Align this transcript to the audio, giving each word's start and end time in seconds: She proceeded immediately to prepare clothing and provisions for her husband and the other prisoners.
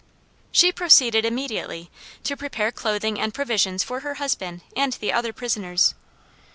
She 0.51 0.71
proceeded 0.71 1.25
immediately 1.25 1.91
to 2.23 2.35
prepare 2.35 2.71
clothing 2.71 3.19
and 3.19 3.31
provisions 3.35 3.83
for 3.83 3.99
her 3.99 4.15
husband 4.15 4.61
and 4.75 4.93
the 4.93 5.13
other 5.13 5.31
prisoners. 5.31 5.93